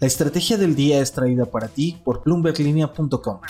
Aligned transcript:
La 0.00 0.06
estrategia 0.06 0.56
del 0.56 0.76
día 0.76 1.00
es 1.00 1.10
traída 1.10 1.44
para 1.44 1.66
ti 1.66 2.00
por 2.04 2.22
bloomberglinea.com. 2.22 3.40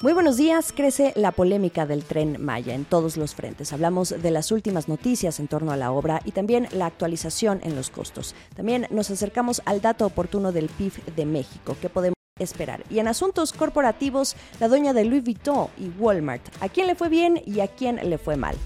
Muy 0.00 0.12
buenos 0.14 0.38
días. 0.38 0.72
Crece 0.74 1.12
la 1.14 1.30
polémica 1.30 1.84
del 1.84 2.04
tren 2.04 2.42
Maya 2.42 2.74
en 2.74 2.86
todos 2.86 3.18
los 3.18 3.34
frentes. 3.34 3.74
Hablamos 3.74 4.14
de 4.22 4.30
las 4.30 4.50
últimas 4.50 4.88
noticias 4.88 5.40
en 5.40 5.48
torno 5.48 5.72
a 5.72 5.76
la 5.76 5.92
obra 5.92 6.22
y 6.24 6.32
también 6.32 6.68
la 6.72 6.86
actualización 6.86 7.60
en 7.64 7.76
los 7.76 7.90
costos. 7.90 8.34
También 8.56 8.86
nos 8.90 9.10
acercamos 9.10 9.60
al 9.66 9.82
dato 9.82 10.06
oportuno 10.06 10.52
del 10.52 10.70
PIB 10.70 10.92
de 11.14 11.26
México. 11.26 11.76
¿Qué 11.82 11.90
podemos 11.90 12.16
esperar? 12.38 12.82
Y 12.88 12.98
en 12.98 13.08
asuntos 13.08 13.52
corporativos, 13.52 14.36
la 14.58 14.68
dueña 14.68 14.94
de 14.94 15.04
Louis 15.04 15.22
Vuitton 15.22 15.68
y 15.76 15.90
Walmart. 16.00 16.42
¿A 16.62 16.70
quién 16.70 16.86
le 16.86 16.94
fue 16.94 17.10
bien 17.10 17.42
y 17.44 17.60
a 17.60 17.68
quién 17.68 17.96
le 17.96 18.16
fue 18.16 18.38
mal? 18.38 18.56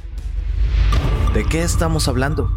¿De 1.34 1.44
qué 1.44 1.62
estamos 1.62 2.06
hablando? 2.06 2.48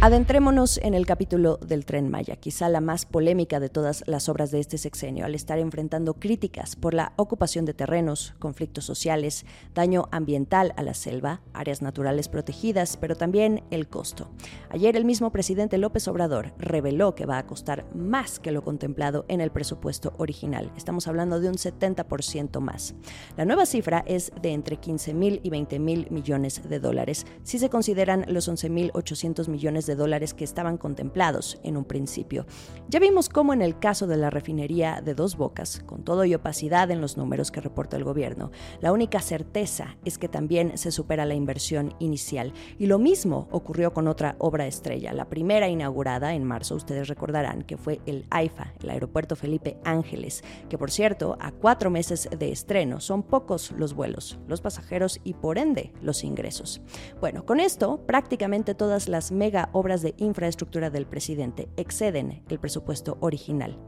Adentrémonos 0.00 0.78
en 0.78 0.94
el 0.94 1.06
capítulo 1.06 1.58
del 1.58 1.84
tren 1.84 2.10
Maya, 2.10 2.34
quizá 2.34 2.68
la 2.68 2.80
más 2.80 3.06
polémica 3.06 3.60
de 3.60 3.68
todas 3.68 4.02
las 4.08 4.28
obras 4.28 4.50
de 4.50 4.58
este 4.58 4.76
sexenio, 4.76 5.24
al 5.24 5.36
estar 5.36 5.60
enfrentando 5.60 6.14
críticas 6.14 6.74
por 6.74 6.92
la 6.92 7.12
ocupación 7.14 7.66
de 7.66 7.72
terrenos, 7.72 8.34
conflictos 8.40 8.84
sociales, 8.84 9.46
daño 9.76 10.08
ambiental 10.10 10.74
a 10.76 10.82
la 10.82 10.94
selva, 10.94 11.40
áreas 11.52 11.82
naturales 11.82 12.28
protegidas, 12.28 12.96
pero 12.96 13.14
también 13.14 13.62
el 13.70 13.86
costo. 13.86 14.28
Ayer 14.70 14.96
el 14.96 15.04
mismo 15.04 15.30
presidente 15.30 15.78
López 15.78 16.08
Obrador 16.08 16.52
reveló 16.58 17.14
que 17.14 17.24
va 17.24 17.38
a 17.38 17.46
costar 17.46 17.86
más 17.94 18.40
que 18.40 18.50
lo 18.50 18.64
contemplado 18.64 19.24
en 19.28 19.40
el 19.40 19.52
presupuesto 19.52 20.14
original. 20.18 20.72
Estamos 20.76 21.06
hablando 21.06 21.38
de 21.38 21.48
un 21.48 21.54
70% 21.54 22.58
más. 22.58 22.96
La 23.36 23.44
nueva 23.44 23.66
cifra 23.66 24.02
es 24.04 24.32
de 24.42 24.52
entre 24.52 24.78
15 24.78 25.14
mil 25.14 25.40
y 25.44 25.50
20 25.50 25.78
mil 25.78 26.08
millones 26.10 26.68
de 26.68 26.80
dólares, 26.80 27.24
si 27.44 27.60
se 27.60 27.70
consideran 27.70 28.24
los 28.26 28.48
11 28.48 28.68
mil 28.68 28.81
800 28.94 29.48
millones 29.48 29.86
de 29.86 29.94
dólares 29.94 30.34
que 30.34 30.44
estaban 30.44 30.78
contemplados 30.78 31.60
en 31.62 31.76
un 31.76 31.84
principio. 31.84 32.46
Ya 32.88 32.98
vimos 32.98 33.28
cómo 33.28 33.52
en 33.52 33.62
el 33.62 33.78
caso 33.78 34.06
de 34.06 34.16
la 34.16 34.30
refinería 34.30 35.00
de 35.00 35.14
Dos 35.14 35.36
Bocas, 35.36 35.82
con 35.86 36.02
todo 36.02 36.24
y 36.24 36.34
opacidad 36.34 36.90
en 36.90 37.00
los 37.00 37.16
números 37.16 37.50
que 37.50 37.60
reporta 37.60 37.96
el 37.96 38.04
gobierno, 38.04 38.50
la 38.80 38.92
única 38.92 39.20
certeza 39.20 39.96
es 40.04 40.18
que 40.18 40.28
también 40.28 40.76
se 40.78 40.90
supera 40.90 41.26
la 41.26 41.34
inversión 41.34 41.94
inicial. 41.98 42.52
Y 42.78 42.86
lo 42.86 42.98
mismo 42.98 43.48
ocurrió 43.50 43.92
con 43.92 44.08
otra 44.08 44.36
obra 44.38 44.66
estrella, 44.66 45.12
la 45.12 45.28
primera 45.28 45.68
inaugurada 45.68 46.34
en 46.34 46.44
marzo, 46.44 46.74
ustedes 46.74 47.08
recordarán 47.08 47.62
que 47.62 47.76
fue 47.76 48.00
el 48.06 48.26
AIFA, 48.30 48.72
el 48.82 48.90
Aeropuerto 48.90 49.36
Felipe 49.36 49.78
Ángeles, 49.84 50.42
que 50.68 50.78
por 50.78 50.90
cierto, 50.90 51.36
a 51.40 51.52
cuatro 51.52 51.90
meses 51.90 52.28
de 52.36 52.50
estreno 52.50 53.00
son 53.00 53.22
pocos 53.22 53.72
los 53.72 53.94
vuelos, 53.94 54.38
los 54.48 54.60
pasajeros 54.60 55.20
y 55.24 55.34
por 55.34 55.58
ende 55.58 55.92
los 56.02 56.24
ingresos. 56.24 56.80
Bueno, 57.20 57.44
con 57.44 57.60
esto 57.60 57.98
prácticamente 58.06 58.71
todas 58.74 59.08
las 59.08 59.32
mega 59.32 59.68
obras 59.72 60.02
de 60.02 60.14
infraestructura 60.18 60.90
del 60.90 61.06
presidente 61.06 61.68
exceden 61.76 62.42
el 62.48 62.58
presupuesto 62.58 63.18
original. 63.20 63.78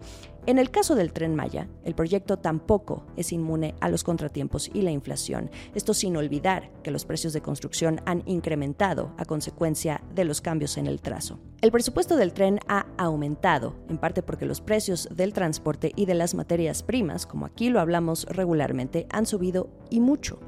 En 0.47 0.59
el 0.59 0.71
caso 0.71 0.95
del 0.95 1.13
tren 1.13 1.35
Maya, 1.35 1.69
el 1.85 1.95
proyecto 1.95 2.39
tampoco 2.39 3.07
es 3.17 3.33
inmune 3.33 3.75
a 3.81 3.89
los 3.89 4.05
contratiempos 4.05 4.71
y 4.75 4.83
la 4.83 4.91
inflación, 4.91 5.51
esto 5.75 5.95
sin 5.95 6.17
olvidar 6.19 6.71
que 6.83 6.91
los 6.91 7.07
precios 7.07 7.33
de 7.33 7.41
construcción 7.41 8.03
han 8.05 8.23
incrementado 8.27 9.15
a 9.17 9.25
consecuencia 9.25 10.03
de 10.15 10.27
los 10.27 10.43
cambios 10.43 10.77
en 10.77 10.87
el 10.87 11.01
trazo. 11.01 11.39
El 11.63 11.73
presupuesto 11.73 12.17
del 12.17 12.35
tren 12.35 12.61
ha 12.69 12.87
aumentado, 12.99 13.75
en 13.89 13.97
parte 13.97 14.23
porque 14.23 14.45
los 14.45 14.61
precios 14.61 15.09
del 15.11 15.33
transporte 15.33 15.93
y 15.97 16.05
de 16.05 16.15
las 16.15 16.35
materias 16.35 16.83
primas, 16.83 17.25
como 17.25 17.47
aquí 17.47 17.71
lo 17.71 17.81
hablamos 17.81 18.27
regularmente, 18.27 19.07
han 19.11 19.25
subido 19.25 19.71
y 19.89 20.01
mucho. 20.01 20.39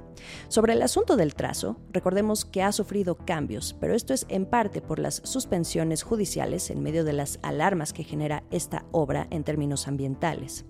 Sobre 0.49 0.73
el 0.73 0.83
asunto 0.83 1.17
del 1.17 1.35
trazo, 1.35 1.77
recordemos 1.93 2.45
que 2.45 2.63
ha 2.63 2.73
sufrido 2.73 3.17
cambios, 3.17 3.77
pero 3.81 3.95
esto 3.95 4.15
es 4.15 4.27
en 4.29 4.47
parte 4.47 4.81
por 4.81 4.99
las 4.99 5.17
suspensiones 5.25 6.03
judiciales 6.03 6.71
en 6.71 6.83
medio 6.83 7.05
de 7.05 7.13
las 7.13 7.39
alarmas 7.43 7.93
que 7.93 8.05
genera 8.05 8.43
esta 8.51 8.85
obra 8.93 9.27
en 9.31 9.45
términos 9.45 9.89
ambientales. 9.89 10.65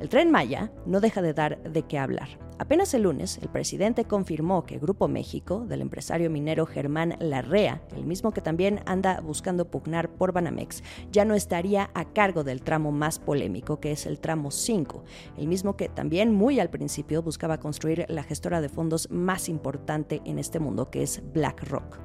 El 0.00 0.08
tren 0.08 0.30
Maya 0.30 0.72
no 0.84 1.00
deja 1.00 1.22
de 1.22 1.34
dar 1.34 1.62
de 1.62 1.82
qué 1.82 1.98
hablar. 1.98 2.46
Apenas 2.58 2.94
el 2.94 3.02
lunes, 3.02 3.38
el 3.42 3.50
presidente 3.50 4.06
confirmó 4.06 4.64
que 4.64 4.78
Grupo 4.78 5.08
México, 5.08 5.66
del 5.68 5.82
empresario 5.82 6.30
minero 6.30 6.64
Germán 6.64 7.16
Larrea, 7.20 7.82
el 7.94 8.06
mismo 8.06 8.32
que 8.32 8.40
también 8.40 8.80
anda 8.86 9.20
buscando 9.20 9.70
pugnar 9.70 10.08
por 10.08 10.32
Banamex, 10.32 10.82
ya 11.12 11.26
no 11.26 11.34
estaría 11.34 11.90
a 11.92 12.06
cargo 12.06 12.44
del 12.44 12.62
tramo 12.62 12.92
más 12.92 13.18
polémico, 13.18 13.78
que 13.78 13.92
es 13.92 14.06
el 14.06 14.20
tramo 14.20 14.50
5, 14.50 15.04
el 15.36 15.48
mismo 15.48 15.76
que 15.76 15.90
también 15.90 16.32
muy 16.32 16.58
al 16.58 16.70
principio 16.70 17.22
buscaba 17.22 17.60
construir 17.60 18.06
la 18.08 18.22
gestora 18.22 18.62
de 18.62 18.70
fondos 18.70 18.85
más 19.10 19.48
importante 19.48 20.22
en 20.24 20.38
este 20.38 20.58
mundo, 20.58 20.90
que 20.90 21.02
es 21.02 21.22
BlackRock. 21.32 21.98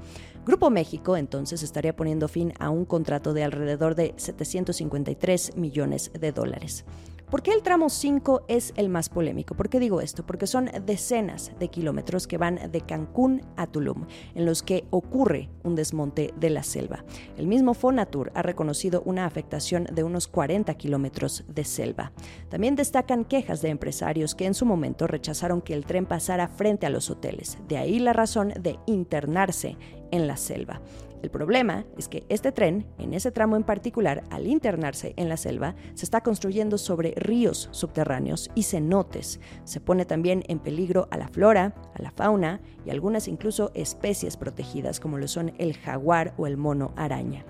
Grupo 0.46 0.72
México 0.72 1.18
entonces 1.18 1.62
estaría 1.62 1.96
poniendo 1.96 2.28
fin 2.28 2.53
a 2.59 2.72
un 2.72 2.86
contrato 2.86 3.34
de 3.34 3.44
alrededor 3.44 3.94
de 3.94 4.14
753 4.18 5.56
millones 5.56 6.12
de 6.20 6.31
dólares. 6.31 6.84
¿Por 7.31 7.44
qué 7.44 7.52
el 7.53 7.64
tramo 7.64 7.90
5 7.90 8.44
es 8.50 8.74
el 8.75 8.90
más 8.90 9.08
polémico? 9.08 9.56
¿Por 9.56 9.69
qué 9.69 9.80
digo 9.80 10.02
esto? 10.02 10.25
Porque 10.25 10.47
son 10.47 10.69
decenas 10.86 11.53
de 11.58 11.69
kilómetros 11.69 12.28
que 12.28 12.38
van 12.38 12.59
de 12.69 12.81
Cancún 12.81 13.42
a 13.56 13.68
Tulum, 13.68 14.06
en 14.36 14.46
los 14.46 14.62
que 14.62 14.84
ocurre 14.90 15.50
un 15.64 15.75
desmonte 15.75 16.34
de 16.36 16.50
la 16.50 16.62
selva. 16.62 17.06
El 17.38 17.47
mismo 17.47 17.74
Fonatur 17.74 18.34
ha 18.36 18.41
reconocido 18.41 19.02
una 19.06 19.25
afectación 19.25 19.86
de 19.86 20.03
unos 20.03 20.28
40 20.28 20.74
kilómetros 20.74 21.46
de 21.47 21.64
selva. 21.64 22.12
También 22.50 22.75
destacan 22.75 23.24
quejas 23.24 23.62
de 23.62 23.70
empresarios 23.70 24.36
que 24.36 24.46
en 24.46 24.53
su 24.53 24.66
momento 24.66 25.08
rechazaron 25.08 25.62
que 25.62 25.74
el 25.74 25.86
tren 25.86 26.06
pasara 26.08 26.50
frente 26.50 26.86
a 26.86 26.90
los 26.90 27.09
hoteles. 27.09 27.58
De 27.70 27.78
ahí 27.78 28.00
la 28.00 28.12
razón 28.12 28.53
de 28.59 28.78
internarse 28.88 29.78
en 30.11 30.27
la 30.27 30.38
selva. 30.38 30.81
El 31.22 31.29
problema 31.29 31.85
es 31.97 32.07
que 32.07 32.23
este 32.29 32.51
tren, 32.51 32.88
en 32.97 33.13
ese 33.13 33.31
tramo 33.31 33.55
en 33.55 33.63
particular, 33.63 34.23
al 34.31 34.47
internarse 34.47 35.13
en 35.17 35.29
la 35.29 35.38
selva, 35.38 35.75
se 35.94 36.05
está 36.05 36.22
construyendo 36.22 36.79
sobre 36.79 37.13
ríos 37.16 37.69
subterráneos 37.72 38.49
y 38.55 38.63
cenotes. 38.63 39.39
Se 39.63 39.79
pone 39.79 40.05
también 40.05 40.44
en 40.47 40.59
peligro 40.59 41.07
a 41.11 41.17
la 41.17 41.27
flora, 41.27 41.75
a 41.94 42.01
la 42.01 42.11
fauna 42.11 42.59
y 42.85 42.89
algunas 42.89 43.27
incluso 43.27 43.72
especies 43.75 44.35
protegidas 44.35 44.99
como 44.99 45.19
lo 45.19 45.27
son 45.27 45.53
el 45.59 45.77
jaguar 45.77 46.33
o 46.38 46.47
el 46.47 46.57
mono 46.57 46.91
araña. 46.95 47.45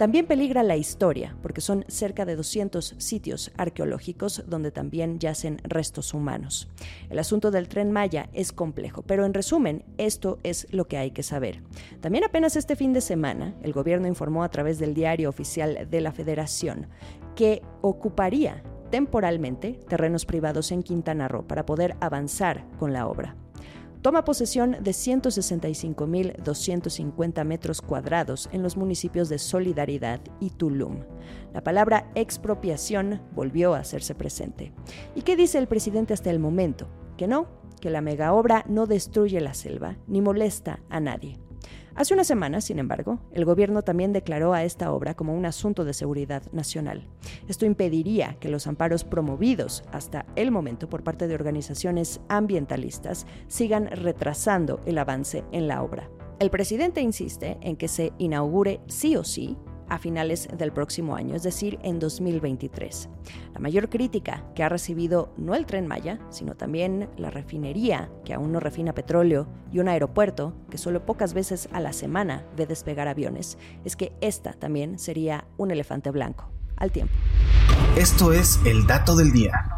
También 0.00 0.24
peligra 0.24 0.62
la 0.62 0.78
historia, 0.78 1.36
porque 1.42 1.60
son 1.60 1.84
cerca 1.86 2.24
de 2.24 2.34
200 2.34 2.94
sitios 2.96 3.52
arqueológicos 3.58 4.42
donde 4.46 4.70
también 4.70 5.18
yacen 5.18 5.60
restos 5.62 6.14
humanos. 6.14 6.70
El 7.10 7.18
asunto 7.18 7.50
del 7.50 7.68
tren 7.68 7.92
Maya 7.92 8.30
es 8.32 8.50
complejo, 8.50 9.02
pero 9.02 9.26
en 9.26 9.34
resumen, 9.34 9.84
esto 9.98 10.38
es 10.42 10.66
lo 10.70 10.88
que 10.88 10.96
hay 10.96 11.10
que 11.10 11.22
saber. 11.22 11.62
También 12.00 12.24
apenas 12.24 12.56
este 12.56 12.76
fin 12.76 12.94
de 12.94 13.02
semana, 13.02 13.54
el 13.62 13.74
gobierno 13.74 14.08
informó 14.08 14.42
a 14.42 14.48
través 14.48 14.78
del 14.78 14.94
diario 14.94 15.28
oficial 15.28 15.86
de 15.90 16.00
la 16.00 16.12
Federación 16.12 16.86
que 17.36 17.60
ocuparía 17.82 18.62
temporalmente 18.90 19.80
terrenos 19.86 20.24
privados 20.24 20.72
en 20.72 20.82
Quintana 20.82 21.28
Roo 21.28 21.46
para 21.46 21.66
poder 21.66 21.94
avanzar 22.00 22.66
con 22.78 22.94
la 22.94 23.06
obra 23.06 23.36
toma 24.02 24.24
posesión 24.24 24.76
de 24.80 24.90
165.250 24.92 27.44
metros 27.44 27.82
cuadrados 27.82 28.48
en 28.52 28.62
los 28.62 28.76
municipios 28.76 29.28
de 29.28 29.38
Solidaridad 29.38 30.20
y 30.40 30.50
Tulum. 30.50 31.04
La 31.52 31.62
palabra 31.62 32.10
expropiación 32.14 33.20
volvió 33.32 33.74
a 33.74 33.80
hacerse 33.80 34.14
presente. 34.14 34.72
¿Y 35.14 35.22
qué 35.22 35.36
dice 35.36 35.58
el 35.58 35.68
presidente 35.68 36.14
hasta 36.14 36.30
el 36.30 36.38
momento? 36.38 36.88
Que 37.16 37.26
no, 37.26 37.48
que 37.80 37.90
la 37.90 38.00
megaobra 38.00 38.64
no 38.68 38.86
destruye 38.86 39.40
la 39.40 39.54
selva 39.54 39.96
ni 40.06 40.20
molesta 40.20 40.80
a 40.88 41.00
nadie. 41.00 41.38
Hace 41.94 42.14
una 42.14 42.24
semana, 42.24 42.60
sin 42.60 42.78
embargo, 42.78 43.18
el 43.32 43.44
gobierno 43.44 43.82
también 43.82 44.12
declaró 44.12 44.54
a 44.54 44.64
esta 44.64 44.92
obra 44.92 45.14
como 45.14 45.34
un 45.34 45.44
asunto 45.44 45.84
de 45.84 45.92
seguridad 45.92 46.42
nacional. 46.52 47.08
Esto 47.48 47.66
impediría 47.66 48.36
que 48.38 48.48
los 48.48 48.66
amparos 48.66 49.04
promovidos 49.04 49.82
hasta 49.92 50.26
el 50.36 50.50
momento 50.50 50.88
por 50.88 51.02
parte 51.02 51.26
de 51.26 51.34
organizaciones 51.34 52.20
ambientalistas 52.28 53.26
sigan 53.48 53.88
retrasando 53.88 54.80
el 54.86 54.98
avance 54.98 55.44
en 55.52 55.68
la 55.68 55.82
obra. 55.82 56.08
El 56.38 56.50
presidente 56.50 57.02
insiste 57.02 57.58
en 57.60 57.76
que 57.76 57.88
se 57.88 58.12
inaugure 58.18 58.80
sí 58.86 59.16
o 59.16 59.24
sí 59.24 59.58
a 59.90 59.98
finales 59.98 60.48
del 60.56 60.72
próximo 60.72 61.16
año, 61.16 61.34
es 61.34 61.42
decir, 61.42 61.78
en 61.82 61.98
2023. 61.98 63.08
La 63.52 63.60
mayor 63.60 63.90
crítica 63.90 64.44
que 64.54 64.62
ha 64.62 64.70
recibido 64.70 65.34
no 65.36 65.54
el 65.54 65.66
tren 65.66 65.86
Maya, 65.86 66.18
sino 66.30 66.54
también 66.54 67.10
la 67.18 67.28
refinería, 67.30 68.10
que 68.24 68.32
aún 68.32 68.52
no 68.52 68.60
refina 68.60 68.94
petróleo, 68.94 69.46
y 69.70 69.80
un 69.80 69.88
aeropuerto, 69.88 70.54
que 70.70 70.78
solo 70.78 71.04
pocas 71.04 71.34
veces 71.34 71.68
a 71.72 71.80
la 71.80 71.92
semana 71.92 72.46
ve 72.56 72.66
despegar 72.66 73.08
aviones, 73.08 73.58
es 73.84 73.96
que 73.96 74.12
esta 74.20 74.52
también 74.54 74.98
sería 74.98 75.44
un 75.58 75.70
elefante 75.70 76.10
blanco, 76.10 76.48
al 76.76 76.92
tiempo. 76.92 77.12
Esto 77.96 78.32
es 78.32 78.58
el 78.64 78.86
dato 78.86 79.16
del 79.16 79.32
día. 79.32 79.69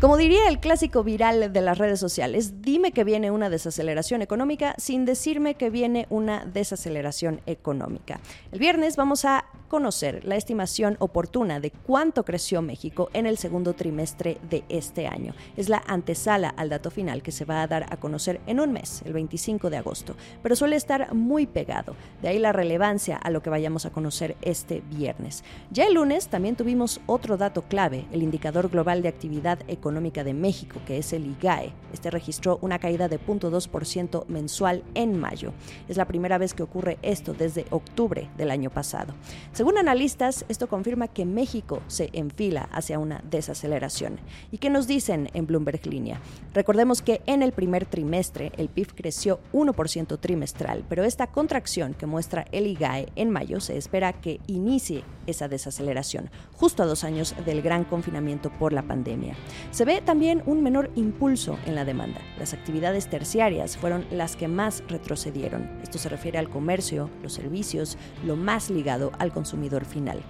Como 0.00 0.18
diría 0.18 0.46
el 0.48 0.60
clásico 0.60 1.02
viral 1.02 1.54
de 1.54 1.60
las 1.62 1.78
redes 1.78 1.98
sociales, 1.98 2.60
dime 2.60 2.92
que 2.92 3.02
viene 3.02 3.30
una 3.30 3.48
desaceleración 3.48 4.20
económica 4.20 4.74
sin 4.76 5.06
decirme 5.06 5.54
que 5.54 5.70
viene 5.70 6.06
una 6.10 6.44
desaceleración 6.44 7.40
económica. 7.46 8.20
El 8.52 8.58
viernes 8.58 8.96
vamos 8.96 9.24
a 9.24 9.46
conocer 9.68 10.24
la 10.24 10.36
estimación 10.36 10.96
oportuna 11.00 11.60
de 11.60 11.70
cuánto 11.70 12.24
creció 12.24 12.62
México 12.62 13.10
en 13.12 13.26
el 13.26 13.38
segundo 13.38 13.74
trimestre 13.74 14.38
de 14.48 14.64
este 14.68 15.06
año. 15.06 15.34
Es 15.56 15.68
la 15.68 15.82
antesala 15.86 16.48
al 16.48 16.68
dato 16.68 16.90
final 16.90 17.22
que 17.22 17.32
se 17.32 17.44
va 17.44 17.62
a 17.62 17.66
dar 17.66 17.86
a 17.90 17.96
conocer 17.96 18.40
en 18.46 18.60
un 18.60 18.72
mes, 18.72 19.02
el 19.04 19.12
25 19.12 19.70
de 19.70 19.76
agosto, 19.76 20.16
pero 20.42 20.56
suele 20.56 20.76
estar 20.76 21.14
muy 21.14 21.46
pegado. 21.46 21.94
De 22.22 22.28
ahí 22.28 22.38
la 22.38 22.52
relevancia 22.52 23.16
a 23.16 23.30
lo 23.30 23.42
que 23.42 23.50
vayamos 23.50 23.86
a 23.86 23.90
conocer 23.90 24.36
este 24.42 24.82
viernes. 24.90 25.44
Ya 25.70 25.86
el 25.86 25.94
lunes 25.94 26.28
también 26.28 26.56
tuvimos 26.56 27.00
otro 27.06 27.36
dato 27.36 27.62
clave, 27.62 28.06
el 28.12 28.22
indicador 28.22 28.70
global 28.70 29.02
de 29.02 29.08
actividad 29.08 29.58
económica 29.68 30.24
de 30.24 30.34
México, 30.34 30.80
que 30.86 30.98
es 30.98 31.12
el 31.12 31.26
IGAE. 31.26 31.72
Este 31.92 32.10
registró 32.10 32.58
una 32.62 32.78
caída 32.78 33.08
de 33.08 33.20
0.2% 33.20 34.26
mensual 34.26 34.82
en 34.94 35.18
mayo. 35.18 35.52
Es 35.88 35.96
la 35.96 36.06
primera 36.06 36.38
vez 36.38 36.54
que 36.54 36.62
ocurre 36.62 36.98
esto 37.02 37.34
desde 37.34 37.66
octubre 37.70 38.30
del 38.36 38.50
año 38.50 38.70
pasado. 38.70 39.14
Según 39.56 39.78
analistas, 39.78 40.44
esto 40.50 40.68
confirma 40.68 41.08
que 41.08 41.24
México 41.24 41.80
se 41.86 42.10
enfila 42.12 42.68
hacia 42.72 42.98
una 42.98 43.22
desaceleración. 43.30 44.20
¿Y 44.52 44.58
qué 44.58 44.68
nos 44.68 44.86
dicen 44.86 45.30
en 45.32 45.46
Bloomberg 45.46 45.86
Línea? 45.86 46.20
Recordemos 46.52 47.00
que 47.00 47.22
en 47.24 47.42
el 47.42 47.52
primer 47.52 47.86
trimestre 47.86 48.52
el 48.58 48.68
PIB 48.68 48.94
creció 48.94 49.40
1% 49.54 50.20
trimestral, 50.20 50.84
pero 50.90 51.04
esta 51.04 51.28
contracción 51.28 51.94
que 51.94 52.04
muestra 52.04 52.44
el 52.52 52.66
IGAE 52.66 53.08
en 53.16 53.30
mayo 53.30 53.60
se 53.60 53.78
espera 53.78 54.12
que 54.12 54.40
inicie 54.46 55.04
esa 55.26 55.48
desaceleración, 55.48 56.30
justo 56.54 56.82
a 56.82 56.86
dos 56.86 57.04
años 57.04 57.34
del 57.44 57.62
gran 57.62 57.84
confinamiento 57.84 58.50
por 58.50 58.72
la 58.72 58.82
pandemia. 58.82 59.34
Se 59.70 59.84
ve 59.84 60.00
también 60.00 60.42
un 60.46 60.62
menor 60.62 60.90
impulso 60.94 61.58
en 61.66 61.74
la 61.74 61.84
demanda. 61.84 62.20
Las 62.38 62.54
actividades 62.54 63.08
terciarias 63.08 63.76
fueron 63.76 64.06
las 64.10 64.36
que 64.36 64.48
más 64.48 64.82
retrocedieron. 64.88 65.68
Esto 65.82 65.98
se 65.98 66.08
refiere 66.08 66.38
al 66.38 66.50
comercio, 66.50 67.10
los 67.22 67.32
servicios, 67.32 67.98
lo 68.24 68.36
más 68.36 68.70
ligado 68.70 69.12
al 69.18 69.32
consumidor 69.32 69.84
final. 69.84 70.20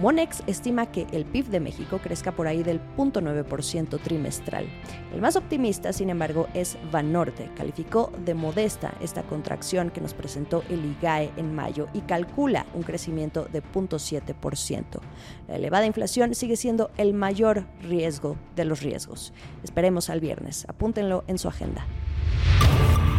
Monex 0.00 0.42
estima 0.46 0.86
que 0.86 1.06
el 1.12 1.26
PIB 1.26 1.48
de 1.48 1.60
México 1.60 2.00
crezca 2.02 2.32
por 2.32 2.46
ahí 2.46 2.62
del 2.62 2.80
0.9% 2.96 4.00
trimestral. 4.00 4.66
El 5.12 5.20
más 5.20 5.36
optimista, 5.36 5.92
sin 5.92 6.08
embargo, 6.08 6.48
es 6.54 6.78
Banorte. 6.90 7.50
Calificó 7.54 8.10
de 8.24 8.32
modesta 8.32 8.94
esta 9.02 9.22
contracción 9.24 9.90
que 9.90 10.00
nos 10.00 10.14
presentó 10.14 10.64
el 10.70 10.86
IGAE 10.86 11.32
en 11.36 11.54
mayo 11.54 11.88
y 11.92 12.00
calcula 12.00 12.64
un 12.72 12.82
crecimiento 12.82 13.46
de 13.52 13.62
0.7%. 13.62 15.00
La 15.48 15.56
elevada 15.56 15.84
inflación 15.84 16.34
sigue 16.34 16.56
siendo 16.56 16.90
el 16.96 17.12
mayor 17.12 17.66
riesgo 17.82 18.38
de 18.56 18.64
los 18.64 18.80
riesgos. 18.80 19.34
Esperemos 19.62 20.08
al 20.08 20.20
viernes. 20.20 20.64
Apúntenlo 20.66 21.24
en 21.26 21.36
su 21.36 21.48
agenda. 21.48 21.86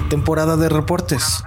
Temporada 0.10 0.58
de 0.58 0.68
reportes. 0.68 1.44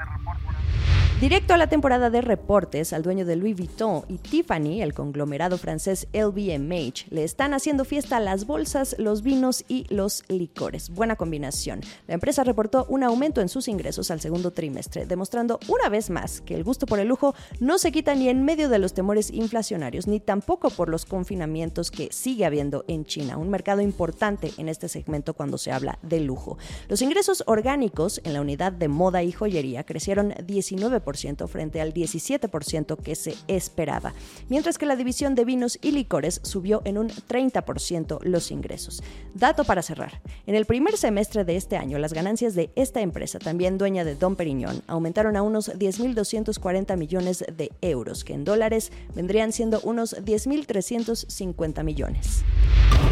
Directo 1.20 1.54
a 1.54 1.56
la 1.56 1.68
temporada 1.68 2.10
de 2.10 2.20
reportes, 2.20 2.92
al 2.92 3.04
dueño 3.04 3.24
de 3.24 3.36
Louis 3.36 3.56
Vuitton 3.56 4.02
y 4.08 4.18
Tiffany, 4.18 4.82
el 4.82 4.94
conglomerado 4.94 5.58
francés 5.58 6.08
LVMH, 6.12 7.06
le 7.10 7.22
están 7.22 7.54
haciendo 7.54 7.84
fiesta 7.84 8.18
las 8.18 8.46
bolsas, 8.46 8.96
los 8.98 9.22
vinos 9.22 9.64
y 9.68 9.86
los 9.94 10.24
licores. 10.26 10.90
Buena 10.90 11.14
combinación. 11.14 11.82
La 12.08 12.14
empresa 12.14 12.42
reportó 12.42 12.84
un 12.88 13.04
aumento 13.04 13.40
en 13.40 13.48
sus 13.48 13.68
ingresos 13.68 14.10
al 14.10 14.20
segundo 14.20 14.50
trimestre, 14.50 15.06
demostrando 15.06 15.60
una 15.68 15.88
vez 15.88 16.10
más 16.10 16.40
que 16.40 16.56
el 16.56 16.64
gusto 16.64 16.84
por 16.84 16.98
el 16.98 17.06
lujo 17.06 17.34
no 17.60 17.78
se 17.78 17.92
quita 17.92 18.16
ni 18.16 18.28
en 18.28 18.44
medio 18.44 18.68
de 18.68 18.80
los 18.80 18.92
temores 18.92 19.30
inflacionarios, 19.30 20.08
ni 20.08 20.18
tampoco 20.18 20.68
por 20.70 20.88
los 20.88 21.06
confinamientos 21.06 21.92
que 21.92 22.08
sigue 22.10 22.44
habiendo 22.44 22.84
en 22.88 23.04
China, 23.04 23.38
un 23.38 23.50
mercado 23.50 23.80
importante 23.80 24.52
en 24.58 24.68
este 24.68 24.88
segmento 24.88 25.32
cuando 25.32 25.58
se 25.58 25.70
habla 25.70 25.96
de 26.02 26.18
lujo. 26.18 26.58
Los 26.88 27.02
ingresos 27.02 27.44
orgánicos 27.46 28.20
en 28.24 28.32
la 28.32 28.40
unidad 28.40 28.72
de 28.72 28.88
moda 28.88 29.22
y 29.22 29.30
joyería 29.30 29.84
crecieron 29.84 30.32
19% 30.32 31.03
frente 31.48 31.80
al 31.80 31.92
17% 31.92 32.96
que 32.96 33.14
se 33.14 33.34
esperaba, 33.48 34.14
mientras 34.48 34.78
que 34.78 34.86
la 34.86 34.96
división 34.96 35.34
de 35.34 35.44
vinos 35.44 35.78
y 35.82 35.92
licores 35.92 36.40
subió 36.42 36.82
en 36.84 36.98
un 36.98 37.08
30% 37.08 38.18
los 38.22 38.50
ingresos. 38.50 39.02
Dato 39.34 39.64
para 39.64 39.82
cerrar. 39.82 40.20
En 40.46 40.54
el 40.54 40.66
primer 40.66 40.96
semestre 40.96 41.44
de 41.44 41.56
este 41.56 41.76
año, 41.76 41.98
las 41.98 42.12
ganancias 42.12 42.54
de 42.54 42.70
esta 42.74 43.00
empresa, 43.00 43.38
también 43.38 43.78
dueña 43.78 44.04
de 44.04 44.14
Don 44.14 44.36
Periñón, 44.36 44.82
aumentaron 44.86 45.36
a 45.36 45.42
unos 45.42 45.70
10.240 45.72 46.96
millones 46.96 47.44
de 47.56 47.70
euros, 47.80 48.24
que 48.24 48.34
en 48.34 48.44
dólares 48.44 48.92
vendrían 49.14 49.52
siendo 49.52 49.80
unos 49.82 50.16
10.350 50.16 51.84
millones. 51.84 52.42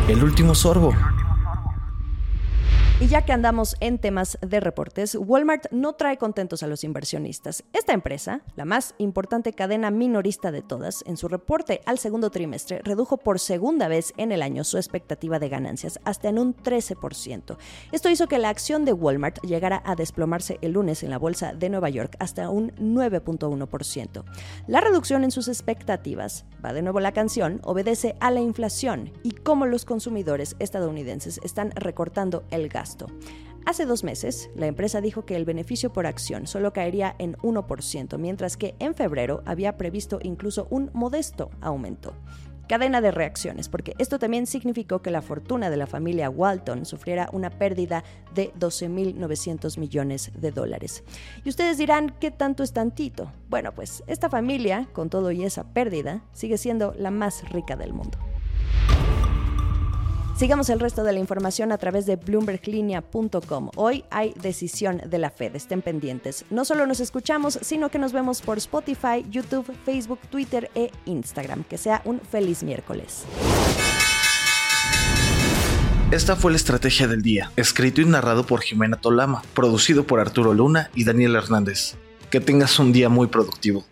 El 0.09 0.25
último 0.25 0.55
sorbo. 0.55 0.93
Y 3.03 3.09
ya 3.09 3.23
que 3.23 3.33
andamos 3.33 3.75
en 3.81 3.99
temas 3.99 4.39
de 4.43 4.61
reportes, 4.61 5.17
Walmart 5.17 5.67
no 5.73 5.95
trae 5.95 6.19
contentos 6.19 6.63
a 6.63 6.69
los 6.69 6.85
inversionistas. 6.85 7.65
Esta 7.73 7.95
empresa, 7.95 8.43
la 8.55 8.65
más 8.65 8.95
importante 8.99 9.53
cadena 9.55 9.91
minorista 9.91 10.53
de 10.53 10.63
todas, 10.63 11.03
en 11.09 11.17
su 11.17 11.27
reporte 11.27 11.81
al 11.85 11.99
segundo 11.99 12.31
trimestre 12.31 12.81
redujo 12.85 13.17
por 13.17 13.41
segunda 13.41 13.89
vez 13.89 14.15
en 14.19 14.31
el 14.31 14.41
año 14.41 14.63
su 14.63 14.77
expectativa 14.77 15.41
de 15.41 15.49
ganancias 15.49 15.99
hasta 16.05 16.29
en 16.29 16.39
un 16.39 16.55
13%. 16.55 17.57
Esto 17.91 18.09
hizo 18.09 18.29
que 18.29 18.39
la 18.39 18.51
acción 18.51 18.85
de 18.85 18.93
Walmart 18.93 19.41
llegara 19.41 19.83
a 19.85 19.97
desplomarse 19.97 20.59
el 20.63 20.71
lunes 20.71 21.03
en 21.03 21.11
la 21.11 21.19
bolsa 21.19 21.55
de 21.55 21.71
Nueva 21.71 21.91
York 21.91 22.15
hasta 22.21 22.51
un 22.51 22.71
9.1%. 22.77 24.23
La 24.69 24.81
reducción 24.81 25.25
en 25.25 25.33
sus 25.33 25.49
expectativas, 25.49 26.45
va 26.65 26.73
de 26.73 26.83
nuevo 26.83 27.01
la 27.01 27.11
canción, 27.11 27.61
obedece 27.65 28.15
a 28.21 28.31
la 28.31 28.43
inflación 28.43 29.11
y 29.25 29.33
cómo 29.33 29.67
los 29.67 29.85
consumidores 29.85 30.55
estadounidenses 30.61 31.41
están 31.43 31.73
recortando 31.73 32.45
el 32.53 32.69
Hace 33.65 33.87
dos 33.87 34.03
meses, 34.03 34.51
la 34.57 34.67
empresa 34.67 35.01
dijo 35.01 35.25
que 35.25 35.37
el 35.37 35.45
beneficio 35.45 35.93
por 35.93 36.07
acción 36.07 36.47
solo 36.47 36.73
caería 36.73 37.15
en 37.19 37.37
1%, 37.39 38.19
mientras 38.19 38.57
que 38.57 38.75
en 38.81 38.95
febrero 38.95 39.43
había 39.47 39.77
previsto 39.77 40.19
incluso 40.23 40.67
un 40.71 40.91
modesto 40.93 41.51
aumento. 41.61 42.15
Cadena 42.69 43.01
de 43.01 43.11
reacciones, 43.11 43.69
porque 43.69 43.95
esto 43.99 44.19
también 44.19 44.47
significó 44.47 45.03
que 45.03 45.11
la 45.11 45.21
fortuna 45.21 45.69
de 45.69 45.77
la 45.77 45.87
familia 45.87 46.31
Walton 46.31 46.87
sufriera 46.87 47.29
una 47.33 47.51
pérdida 47.51 48.03
de 48.35 48.53
12.900 48.55 49.79
millones 49.79 50.33
de 50.35 50.53
dólares. 50.53 51.05
Y 51.45 51.49
ustedes 51.49 51.77
dirán, 51.79 52.15
¿qué 52.19 52.31
tanto 52.31 52.63
es 52.63 52.73
tantito? 52.73 53.31
Bueno, 53.49 53.73
pues 53.75 54.03
esta 54.07 54.31
familia, 54.31 54.89
con 54.93 55.11
todo 55.11 55.31
y 55.33 55.45
esa 55.45 55.73
pérdida, 55.73 56.25
sigue 56.33 56.57
siendo 56.57 56.95
la 56.97 57.11
más 57.11 57.49
rica 57.51 57.77
del 57.77 57.93
mundo. 57.93 58.19
Sigamos 60.37 60.71
el 60.71 60.81
resto 60.81 61.05
de 61.05 61.13
la 61.13 61.19
información 61.19 61.73
a 61.73 61.79
través 61.79 62.07
de 62.07 62.17
bloomberglinea.com. 62.17 63.71
Hoy 63.77 64.05
hay 64.11 64.35
decisión 64.41 65.01
de 65.07 65.19
la 65.19 65.31
Fed, 65.31 65.55
estén 65.55 65.83
pendientes. 65.83 66.45
No 66.51 66.65
solo 66.65 66.87
nos 66.87 67.01
escuchamos, 67.01 67.59
sino 67.63 67.91
que 67.91 67.99
nos 67.99 68.13
vemos 68.13 68.41
por 68.41 68.59
Spotify, 68.59 69.25
YouTube, 69.31 69.71
Facebook, 69.85 70.19
Twitter 70.31 70.71
e 70.75 70.91
Instagram. 71.05 71.65
Que 71.65 71.79
sea 71.79 72.03
un 72.05 72.21
feliz 72.21 72.63
miércoles. 72.63 73.25
Esta 76.11 76.35
fue 76.35 76.51
la 76.51 76.57
estrategia 76.57 77.07
del 77.07 77.23
día, 77.23 77.51
escrito 77.57 78.01
y 78.01 78.05
narrado 78.05 78.45
por 78.45 78.61
Jimena 78.61 78.99
Tolama, 78.99 79.43
producido 79.55 80.07
por 80.07 80.21
Arturo 80.21 80.53
Luna 80.53 80.91
y 80.95 81.05
Daniel 81.05 81.37
Hernández. 81.37 81.95
Que 82.31 82.41
tengas 82.41 82.79
un 82.79 82.93
día 82.93 83.09
muy 83.09 83.29
productivo. 83.29 83.85